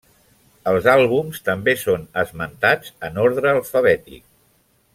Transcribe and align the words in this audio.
Els 0.69 0.87
àlbums 0.93 1.43
també 1.49 1.75
són 1.81 2.07
esmentats 2.23 2.95
en 3.11 3.21
ordre 3.27 3.53
alfabètic. 3.53 4.27